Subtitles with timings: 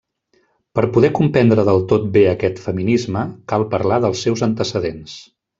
[0.79, 5.19] Per poder comprendre del tot bé aquest feminisme, cal parlar dels seus antecedents.